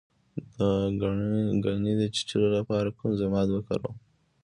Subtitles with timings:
[0.55, 0.57] د
[1.63, 3.95] غڼې د چیچلو لپاره کوم ضماد وکاروم؟